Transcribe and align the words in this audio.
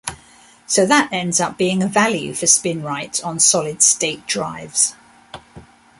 So 0.65 0.83
that 0.87 1.13
ends 1.13 1.39
up 1.39 1.59
being 1.59 1.83
a 1.83 1.87
value 1.87 2.33
for 2.33 2.47
SpinRite 2.47 3.23
on 3.23 3.39
solid-state 3.39 4.25
drives. 4.25 4.95